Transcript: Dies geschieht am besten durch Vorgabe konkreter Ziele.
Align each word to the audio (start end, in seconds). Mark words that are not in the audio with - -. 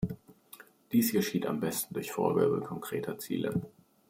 Dies 0.91 1.11
geschieht 1.11 1.45
am 1.45 1.59
besten 1.59 1.93
durch 1.93 2.11
Vorgabe 2.11 2.59
konkreter 2.61 3.19
Ziele. 3.19 3.61